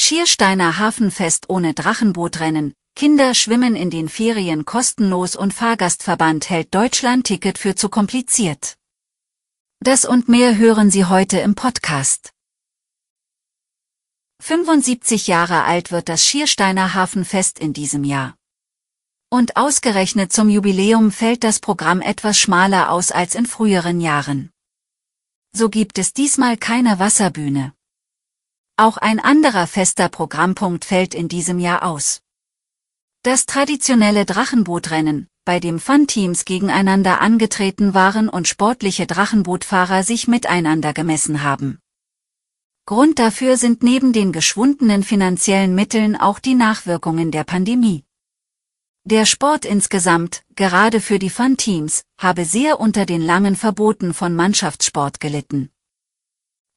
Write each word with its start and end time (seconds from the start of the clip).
Schiersteiner 0.00 0.78
Hafenfest 0.78 1.50
ohne 1.50 1.74
Drachenbootrennen, 1.74 2.72
Kinder 2.94 3.34
schwimmen 3.34 3.74
in 3.74 3.90
den 3.90 4.08
Ferien 4.08 4.64
kostenlos 4.64 5.34
und 5.34 5.52
Fahrgastverband 5.52 6.48
hält 6.50 6.72
Deutschland-Ticket 6.72 7.58
für 7.58 7.74
zu 7.74 7.88
kompliziert. 7.88 8.76
Das 9.80 10.04
und 10.04 10.28
mehr 10.28 10.56
hören 10.56 10.92
Sie 10.92 11.04
heute 11.04 11.38
im 11.40 11.56
Podcast. 11.56 12.32
75 14.40 15.26
Jahre 15.26 15.64
alt 15.64 15.90
wird 15.90 16.08
das 16.08 16.24
Schiersteiner 16.24 16.94
Hafenfest 16.94 17.58
in 17.58 17.72
diesem 17.72 18.04
Jahr. 18.04 18.36
Und 19.30 19.56
ausgerechnet 19.56 20.32
zum 20.32 20.48
Jubiläum 20.48 21.10
fällt 21.10 21.42
das 21.42 21.58
Programm 21.58 22.00
etwas 22.00 22.38
schmaler 22.38 22.92
aus 22.92 23.10
als 23.10 23.34
in 23.34 23.46
früheren 23.46 24.00
Jahren. 24.00 24.50
So 25.52 25.68
gibt 25.68 25.98
es 25.98 26.12
diesmal 26.12 26.56
keine 26.56 27.00
Wasserbühne. 27.00 27.74
Auch 28.80 28.96
ein 28.96 29.18
anderer 29.18 29.66
fester 29.66 30.08
Programmpunkt 30.08 30.84
fällt 30.84 31.12
in 31.12 31.26
diesem 31.26 31.58
Jahr 31.58 31.82
aus. 31.82 32.20
Das 33.24 33.44
traditionelle 33.44 34.24
Drachenbootrennen, 34.24 35.26
bei 35.44 35.58
dem 35.58 35.80
Fun-Teams 35.80 36.44
gegeneinander 36.44 37.20
angetreten 37.20 37.92
waren 37.92 38.28
und 38.28 38.46
sportliche 38.46 39.08
Drachenbootfahrer 39.08 40.04
sich 40.04 40.28
miteinander 40.28 40.92
gemessen 40.92 41.42
haben. 41.42 41.80
Grund 42.86 43.18
dafür 43.18 43.56
sind 43.56 43.82
neben 43.82 44.12
den 44.12 44.30
geschwundenen 44.30 45.02
finanziellen 45.02 45.74
Mitteln 45.74 46.14
auch 46.14 46.38
die 46.38 46.54
Nachwirkungen 46.54 47.32
der 47.32 47.42
Pandemie. 47.42 48.04
Der 49.02 49.26
Sport 49.26 49.64
insgesamt, 49.64 50.44
gerade 50.54 51.00
für 51.00 51.18
die 51.18 51.30
Fun-Teams, 51.30 52.04
habe 52.16 52.44
sehr 52.44 52.78
unter 52.78 53.06
den 53.06 53.22
langen 53.22 53.56
Verboten 53.56 54.14
von 54.14 54.36
Mannschaftssport 54.36 55.18
gelitten. 55.18 55.72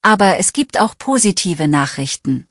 Aber 0.03 0.37
es 0.37 0.51
gibt 0.53 0.79
auch 0.79 0.97
positive 0.97 1.67
Nachrichten. 1.67 2.47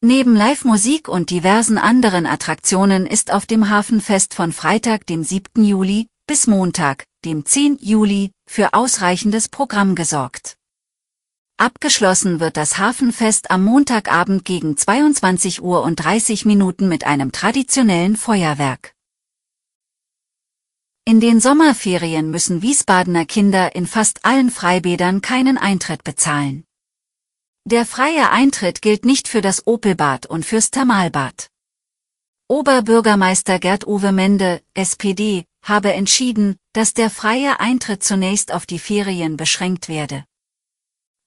Neben 0.00 0.34
Live-Musik 0.34 1.06
und 1.06 1.30
diversen 1.30 1.78
anderen 1.78 2.26
Attraktionen 2.26 3.06
ist 3.06 3.32
auf 3.32 3.46
dem 3.46 3.68
Hafenfest 3.68 4.34
von 4.34 4.50
Freitag, 4.50 5.06
dem 5.06 5.22
7. 5.22 5.62
Juli, 5.62 6.08
bis 6.26 6.48
Montag, 6.48 7.04
dem 7.24 7.46
10. 7.46 7.78
Juli, 7.80 8.32
für 8.50 8.74
ausreichendes 8.74 9.48
Programm 9.48 9.94
gesorgt. 9.94 10.56
Abgeschlossen 11.58 12.40
wird 12.40 12.56
das 12.56 12.78
Hafenfest 12.78 13.52
am 13.52 13.64
Montagabend 13.64 14.44
gegen 14.44 14.76
22 14.76 15.62
Uhr 15.62 15.84
und 15.84 15.94
30 15.96 16.44
Minuten 16.44 16.88
mit 16.88 17.06
einem 17.06 17.30
traditionellen 17.30 18.16
Feuerwerk. 18.16 18.94
In 21.04 21.18
den 21.18 21.40
Sommerferien 21.40 22.30
müssen 22.30 22.62
Wiesbadener 22.62 23.26
Kinder 23.26 23.74
in 23.74 23.88
fast 23.88 24.24
allen 24.24 24.52
Freibädern 24.52 25.20
keinen 25.20 25.58
Eintritt 25.58 26.04
bezahlen. 26.04 26.62
Der 27.64 27.86
freie 27.86 28.30
Eintritt 28.30 28.82
gilt 28.82 29.04
nicht 29.04 29.26
für 29.26 29.40
das 29.40 29.66
Opelbad 29.66 30.26
und 30.26 30.46
fürs 30.46 30.70
Thermalbad. 30.70 31.48
Oberbürgermeister 32.46 33.58
Gerd-Uwe 33.58 34.12
Mende, 34.12 34.62
SPD, 34.74 35.44
habe 35.64 35.92
entschieden, 35.92 36.56
dass 36.72 36.94
der 36.94 37.10
freie 37.10 37.58
Eintritt 37.58 38.04
zunächst 38.04 38.52
auf 38.52 38.64
die 38.64 38.78
Ferien 38.78 39.36
beschränkt 39.36 39.88
werde. 39.88 40.24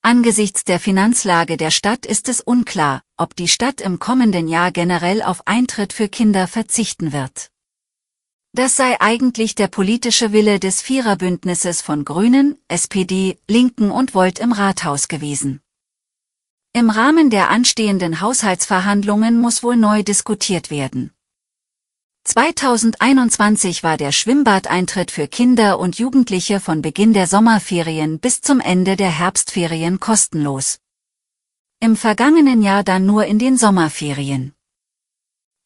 Angesichts 0.01 0.63
der 0.63 0.79
Finanzlage 0.79 1.57
der 1.57 1.71
Stadt 1.71 2.05
ist 2.05 2.29
es 2.29 2.39
unklar, 2.39 3.01
ob 3.17 3.35
die 3.35 3.49
Stadt 3.49 3.81
im 3.81 3.99
kommenden 3.99 4.47
Jahr 4.47 4.71
generell 4.71 5.21
auf 5.21 5.45
Eintritt 5.47 5.91
für 5.91 6.07
Kinder 6.07 6.47
verzichten 6.47 7.11
wird. 7.11 7.49
Das 8.55 8.77
sei 8.77 8.95
eigentlich 9.01 9.55
der 9.55 9.67
politische 9.67 10.31
Wille 10.31 10.61
des 10.61 10.81
Viererbündnisses 10.81 11.81
von 11.81 12.05
Grünen, 12.05 12.57
SPD, 12.69 13.37
Linken 13.49 13.91
und 13.91 14.15
Volt 14.15 14.39
im 14.39 14.53
Rathaus 14.53 15.09
gewesen. 15.09 15.59
Im 16.71 16.89
Rahmen 16.89 17.29
der 17.29 17.49
anstehenden 17.49 18.21
Haushaltsverhandlungen 18.21 19.41
muss 19.41 19.61
wohl 19.61 19.75
neu 19.75 20.03
diskutiert 20.03 20.71
werden. 20.71 21.11
2021 22.23 23.83
war 23.83 23.97
der 23.97 24.13
Schwimmbadeintritt 24.13 25.11
für 25.11 25.27
Kinder 25.27 25.77
und 25.77 25.99
Jugendliche 25.99 26.61
von 26.61 26.81
Beginn 26.81 27.11
der 27.11 27.27
Sommerferien 27.27 28.19
bis 28.19 28.39
zum 28.39 28.61
Ende 28.61 28.95
der 28.95 29.11
Herbstferien 29.11 29.99
kostenlos. 29.99 30.79
Im 31.81 31.97
vergangenen 31.97 32.61
Jahr 32.61 32.85
dann 32.85 33.05
nur 33.05 33.25
in 33.25 33.37
den 33.37 33.57
Sommerferien. 33.57 34.54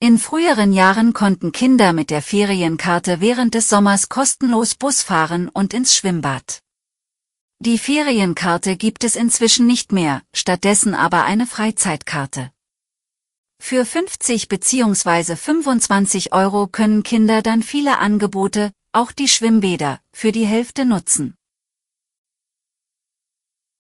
In 0.02 0.18
früheren 0.18 0.72
Jahren 0.72 1.12
konnten 1.12 1.52
Kinder 1.52 1.92
mit 1.92 2.10
der 2.10 2.22
Ferienkarte 2.22 3.20
während 3.20 3.54
des 3.54 3.68
Sommers 3.68 4.08
kostenlos 4.08 4.76
Bus 4.76 5.02
fahren 5.02 5.50
und 5.50 5.74
ins 5.74 5.94
Schwimmbad. 5.94 6.62
Die 7.60 7.78
Ferienkarte 7.78 8.78
gibt 8.78 9.04
es 9.04 9.18
inzwischen 9.18 9.68
nicht 9.68 9.92
mehr, 9.92 10.22
stattdessen 10.34 10.96
aber 10.96 11.26
eine 11.26 11.46
Freizeitkarte. 11.46 12.54
Für 13.62 13.86
50 13.86 14.48
bzw. 14.48 15.36
25 15.36 16.32
Euro 16.32 16.68
können 16.68 17.04
Kinder 17.04 17.42
dann 17.42 17.62
viele 17.62 17.98
Angebote, 17.98 18.72
auch 18.94 19.12
die 19.12 19.28
Schwimmbäder, 19.28 20.00
für 20.14 20.32
die 20.32 20.46
Hälfte 20.46 20.86
nutzen. 20.86 21.36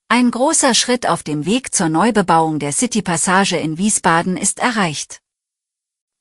Ein 0.09 0.31
großer 0.31 0.73
Schritt 0.73 1.07
auf 1.07 1.23
dem 1.23 1.45
Weg 1.45 1.73
zur 1.73 1.87
Neubebauung 1.87 2.59
der 2.59 2.73
Citypassage 2.73 3.55
in 3.55 3.77
Wiesbaden 3.77 4.35
ist 4.35 4.59
erreicht. 4.59 5.21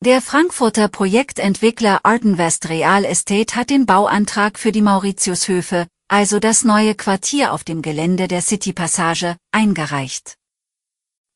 Der 0.05 0.23
Frankfurter 0.23 0.87
Projektentwickler 0.87 1.99
Artenvest 2.05 2.69
Real 2.69 3.05
Estate 3.05 3.57
hat 3.57 3.69
den 3.69 3.85
Bauantrag 3.85 4.57
für 4.57 4.71
die 4.71 4.81
Mauritiushöfe, 4.81 5.89
also 6.07 6.39
das 6.39 6.63
neue 6.63 6.95
Quartier 6.95 7.53
auf 7.53 7.65
dem 7.65 7.83
Gelände 7.83 8.29
der 8.29 8.41
Citypassage, 8.41 9.37
eingereicht. 9.51 10.37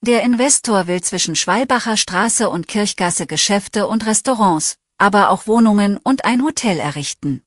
Der 0.07 0.23
Investor 0.23 0.87
will 0.87 1.01
zwischen 1.03 1.35
Schwalbacher 1.35 1.97
Straße 1.97 2.49
und 2.49 2.69
Kirchgasse 2.69 3.27
Geschäfte 3.27 3.89
und 3.89 4.07
Restaurants, 4.07 4.77
aber 4.97 5.31
auch 5.31 5.49
Wohnungen 5.49 5.97
und 5.97 6.25
ein 6.25 6.45
Hotel 6.45 6.79
errichten. 6.79 7.43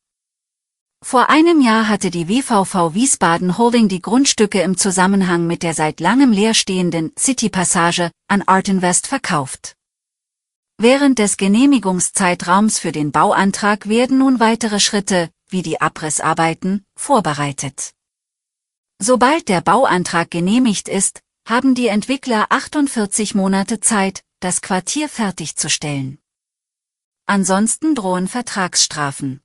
Vor 1.02 1.30
einem 1.30 1.62
Jahr 1.62 1.88
hatte 1.88 2.12
die 2.12 2.28
WVV 2.28 2.94
Wiesbaden 2.94 3.58
Holding 3.58 3.88
die 3.88 4.02
Grundstücke 4.02 4.60
im 4.60 4.78
Zusammenhang 4.78 5.48
mit 5.48 5.64
der 5.64 5.76
seit 5.76 6.02
langem 6.02 6.34
leerstehenden 6.34 7.14
Citypassage 7.18 8.12
an 8.28 8.42
Artinvest 8.42 9.08
verkauft. 9.08 9.78
Während 10.78 11.20
des 11.20 11.38
Genehmigungszeitraums 11.38 12.80
für 12.80 12.92
den 12.92 13.14
Bauantrag 13.14 13.88
werden 13.88 14.18
nun 14.18 14.42
weitere 14.42 14.82
Schritte, 14.82 15.30
wie 15.48 15.62
die 15.62 15.80
Abrissarbeiten, 15.80 16.86
vorbereitet. 16.98 17.94
Sobald 19.00 19.48
der 19.48 19.62
Bauantrag 19.62 20.30
genehmigt 20.30 20.90
ist, 20.90 21.22
haben 21.48 21.76
die 21.76 21.88
Entwickler 21.88 22.48
48 22.50 23.36
Monate 23.36 23.80
Zeit, 23.80 24.24
das 24.42 24.62
Quartier 24.62 25.08
fertigzustellen. 25.08 26.20
Ansonsten 27.26 27.96
drohen 27.96 28.28
Vertragsstrafen. 28.28 29.42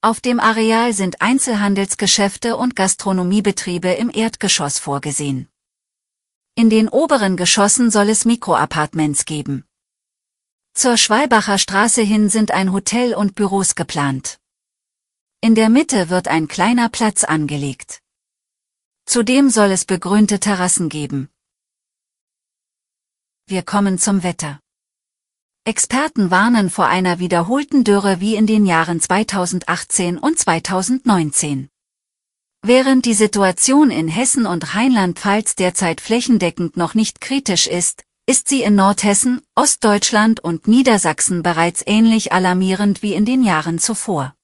Auf 0.00 0.20
dem 0.20 0.38
Areal 0.40 0.92
sind 0.92 1.20
Einzelhandelsgeschäfte 1.20 2.56
und 2.56 2.76
Gastronomiebetriebe 2.76 3.88
im 3.88 4.10
Erdgeschoss 4.12 4.78
vorgesehen. 4.78 5.48
In 6.54 6.70
den 6.70 6.88
oberen 6.88 7.36
Geschossen 7.36 7.90
soll 7.90 8.08
es 8.08 8.24
Mikroappartements 8.24 9.24
geben. 9.24 9.64
Zur 10.82 10.96
Schwalbacher 10.96 11.58
Straße 11.58 12.00
hin 12.00 12.30
sind 12.30 12.52
ein 12.52 12.72
Hotel 12.72 13.12
und 13.12 13.34
Büros 13.34 13.74
geplant. 13.74 14.38
In 15.42 15.54
der 15.54 15.68
Mitte 15.68 16.08
wird 16.08 16.26
ein 16.26 16.48
kleiner 16.48 16.88
Platz 16.88 17.22
angelegt. 17.22 18.00
Zudem 19.04 19.50
soll 19.50 19.72
es 19.72 19.84
begrünte 19.84 20.40
Terrassen 20.40 20.88
geben. 20.88 21.28
Wir 23.46 23.62
kommen 23.62 23.98
zum 23.98 24.22
Wetter. 24.22 24.58
Experten 25.64 26.30
warnen 26.30 26.70
vor 26.70 26.86
einer 26.86 27.18
wiederholten 27.18 27.84
Dürre 27.84 28.20
wie 28.20 28.34
in 28.34 28.46
den 28.46 28.64
Jahren 28.64 29.02
2018 29.02 30.16
und 30.16 30.38
2019. 30.38 31.68
Während 32.62 33.04
die 33.04 33.12
Situation 33.12 33.90
in 33.90 34.08
Hessen 34.08 34.46
und 34.46 34.74
Rheinland-Pfalz 34.74 35.56
derzeit 35.56 36.00
flächendeckend 36.00 36.78
noch 36.78 36.94
nicht 36.94 37.20
kritisch 37.20 37.66
ist, 37.66 38.06
ist 38.30 38.46
sie 38.46 38.62
in 38.62 38.76
Nordhessen, 38.76 39.42
Ostdeutschland 39.56 40.38
und 40.38 40.68
Niedersachsen 40.68 41.42
bereits 41.42 41.82
ähnlich 41.84 42.32
alarmierend 42.32 43.02
wie 43.02 43.12
in 43.12 43.24
den 43.24 43.42
Jahren 43.42 43.80
zuvor. 43.80 44.36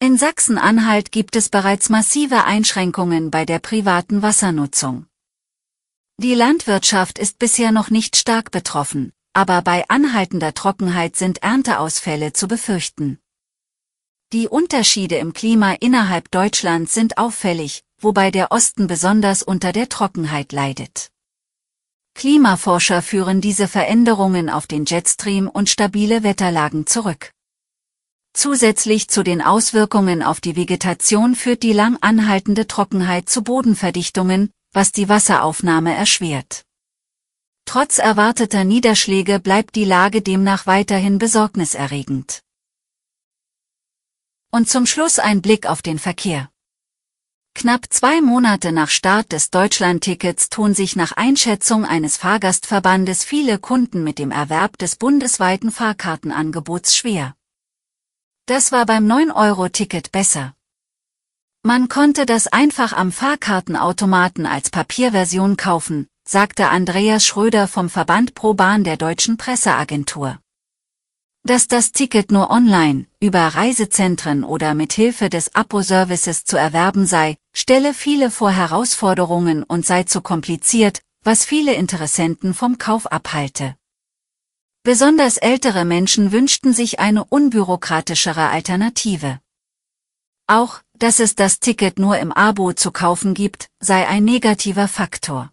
In 0.00 0.16
Sachsen-Anhalt 0.16 1.12
gibt 1.12 1.36
es 1.36 1.50
bereits 1.50 1.90
massive 1.90 2.44
Einschränkungen 2.44 3.30
bei 3.30 3.44
der 3.44 3.58
privaten 3.58 4.22
Wassernutzung. 4.22 5.04
Die 6.16 6.32
Landwirtschaft 6.32 7.18
ist 7.18 7.38
bisher 7.38 7.72
noch 7.72 7.90
nicht 7.90 8.16
stark 8.16 8.52
betroffen, 8.52 9.12
aber 9.34 9.60
bei 9.60 9.86
anhaltender 9.90 10.54
Trockenheit 10.54 11.14
sind 11.14 11.42
Ernteausfälle 11.42 12.32
zu 12.32 12.48
befürchten. 12.48 13.18
Die 14.32 14.48
Unterschiede 14.48 15.16
im 15.16 15.34
Klima 15.34 15.74
innerhalb 15.74 16.30
Deutschlands 16.30 16.94
sind 16.94 17.18
auffällig, 17.18 17.84
wobei 18.00 18.30
der 18.30 18.50
Osten 18.50 18.86
besonders 18.86 19.42
unter 19.42 19.72
der 19.72 19.90
Trockenheit 19.90 20.52
leidet. 20.52 21.10
Klimaforscher 22.18 23.00
führen 23.00 23.40
diese 23.40 23.68
Veränderungen 23.68 24.50
auf 24.50 24.66
den 24.66 24.86
Jetstream 24.86 25.46
und 25.46 25.68
stabile 25.68 26.24
Wetterlagen 26.24 26.84
zurück. 26.84 27.30
Zusätzlich 28.32 29.06
zu 29.06 29.22
den 29.22 29.40
Auswirkungen 29.40 30.24
auf 30.24 30.40
die 30.40 30.56
Vegetation 30.56 31.36
führt 31.36 31.62
die 31.62 31.72
lang 31.72 31.96
anhaltende 32.00 32.66
Trockenheit 32.66 33.28
zu 33.28 33.44
Bodenverdichtungen, 33.44 34.50
was 34.72 34.90
die 34.90 35.08
Wasseraufnahme 35.08 35.94
erschwert. 35.94 36.64
Trotz 37.66 37.98
erwarteter 37.98 38.64
Niederschläge 38.64 39.38
bleibt 39.38 39.76
die 39.76 39.84
Lage 39.84 40.20
demnach 40.20 40.66
weiterhin 40.66 41.18
besorgniserregend. 41.18 42.40
Und 44.50 44.68
zum 44.68 44.86
Schluss 44.86 45.20
ein 45.20 45.40
Blick 45.40 45.66
auf 45.66 45.82
den 45.82 46.00
Verkehr. 46.00 46.50
Knapp 47.58 47.86
zwei 47.90 48.20
Monate 48.20 48.70
nach 48.70 48.88
Start 48.88 49.32
des 49.32 49.50
Deutschlandtickets 49.50 50.48
tun 50.48 50.74
sich 50.74 50.94
nach 50.94 51.10
Einschätzung 51.10 51.84
eines 51.84 52.16
Fahrgastverbandes 52.16 53.24
viele 53.24 53.58
Kunden 53.58 54.04
mit 54.04 54.20
dem 54.20 54.30
Erwerb 54.30 54.78
des 54.78 54.94
bundesweiten 54.94 55.72
Fahrkartenangebots 55.72 56.94
schwer. 56.94 57.34
Das 58.46 58.70
war 58.70 58.86
beim 58.86 59.10
9-Euro-Ticket 59.10 60.12
besser. 60.12 60.54
Man 61.64 61.88
konnte 61.88 62.26
das 62.26 62.46
einfach 62.46 62.92
am 62.92 63.10
Fahrkartenautomaten 63.10 64.46
als 64.46 64.70
Papierversion 64.70 65.56
kaufen, 65.56 66.06
sagte 66.24 66.68
Andreas 66.68 67.26
Schröder 67.26 67.66
vom 67.66 67.90
Verband 67.90 68.36
Pro 68.36 68.54
Bahn 68.54 68.84
der 68.84 68.96
deutschen 68.96 69.36
Presseagentur. 69.36 70.38
Dass 71.48 71.66
das 71.66 71.92
Ticket 71.92 72.30
nur 72.30 72.50
online, 72.50 73.06
über 73.20 73.40
Reisezentren 73.40 74.44
oder 74.44 74.74
mit 74.74 74.92
Hilfe 74.92 75.30
des 75.30 75.54
Apo-Services 75.54 76.44
zu 76.44 76.58
erwerben 76.58 77.06
sei, 77.06 77.38
stelle 77.54 77.94
viele 77.94 78.30
vor 78.30 78.50
Herausforderungen 78.50 79.62
und 79.62 79.86
sei 79.86 80.02
zu 80.02 80.20
kompliziert, 80.20 81.00
was 81.24 81.46
viele 81.46 81.72
Interessenten 81.72 82.52
vom 82.52 82.76
Kauf 82.76 83.10
abhalte. 83.10 83.76
Besonders 84.82 85.38
ältere 85.38 85.86
Menschen 85.86 86.32
wünschten 86.32 86.74
sich 86.74 87.00
eine 87.00 87.24
unbürokratischere 87.24 88.50
Alternative. 88.50 89.40
Auch, 90.46 90.80
dass 90.98 91.18
es 91.18 91.34
das 91.34 91.60
Ticket 91.60 91.98
nur 91.98 92.18
im 92.18 92.30
Abo 92.30 92.74
zu 92.74 92.92
kaufen 92.92 93.32
gibt, 93.32 93.70
sei 93.80 94.06
ein 94.06 94.26
negativer 94.26 94.86
Faktor. 94.86 95.50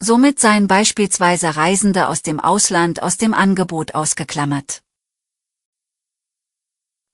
Somit 0.00 0.38
seien 0.38 0.68
beispielsweise 0.68 1.56
Reisende 1.56 2.08
aus 2.08 2.22
dem 2.22 2.38
Ausland 2.38 3.02
aus 3.02 3.16
dem 3.16 3.34
Angebot 3.34 3.96
ausgeklammert. 3.96 4.82